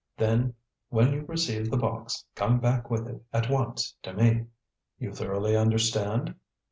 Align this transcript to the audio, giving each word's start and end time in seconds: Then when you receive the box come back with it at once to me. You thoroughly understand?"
Then 0.17 0.55
when 0.89 1.13
you 1.13 1.25
receive 1.27 1.69
the 1.69 1.77
box 1.77 2.25
come 2.33 2.59
back 2.59 2.89
with 2.89 3.07
it 3.07 3.21
at 3.31 3.51
once 3.51 3.95
to 4.01 4.13
me. 4.13 4.47
You 4.97 5.13
thoroughly 5.13 5.55
understand?" 5.55 6.33